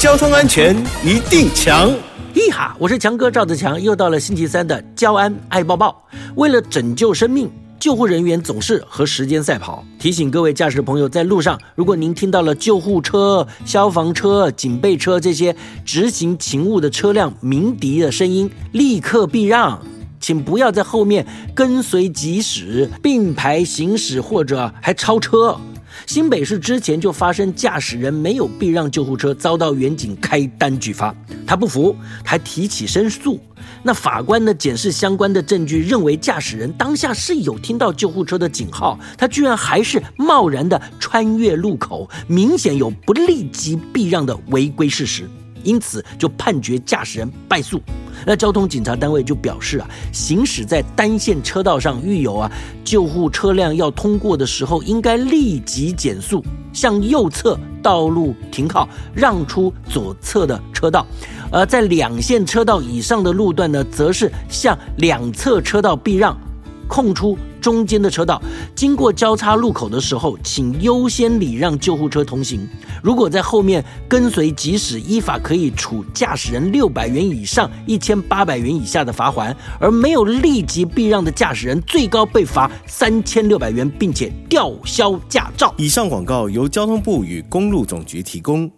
[0.00, 0.74] 交通安全
[1.04, 1.92] 一定强。
[2.34, 6.02] 嘿哈，我是强哥赵子强，又到了星期三的交安爱抱抱。
[6.36, 9.84] 为了拯救生命，救护人员总是和时间赛跑。
[9.98, 15.54] 提醒各位驾驶朋友，在路上，如果您听到了救护车、消防车、警备车这些
[15.84, 19.84] 执行勤务的车辆鸣笛的声音，立刻避让，
[20.18, 25.60] 请不要在后面跟随疾驶、并排行驶或者还超车。
[26.06, 31.14] 新北市之前就发生驾驶人没有避让救护车，遭到远警开单举发。
[31.46, 31.94] 他不服，
[32.24, 33.38] 还提起申诉。
[33.82, 45.28] 那法官呢，检视相关的证据，认为驾驶人当下是有听到救护车的警号，他居然还是贸然的穿越路口，明显有不立即避让的违规事实。
[45.62, 47.80] 因此就判决驾驶人败诉。
[48.26, 52.50] 那交通警察单位就表示啊，行驶在单线车道上遇有啊
[52.84, 61.02] 救护车辆要通过的时候，应该立即减速，向右侧道路停靠，让出左侧的车道；
[61.50, 66.38] 而在两线车道以上的路段呢，则是向两侧车道避让，
[66.90, 67.38] 空出。
[67.60, 68.40] 中间的车道
[68.74, 72.66] 经过交叉路口的时候，请优先礼让救护车通行。
[73.02, 85.74] 如果在后面跟随即使依法可以处驾驶人六百元以上一千八百元以下的罚款，而没有立即避让的驾驶人，最高被罚三千六百元，并且吊销驾照。
[85.76, 88.70] 以上广告由交通部与公路总局提供。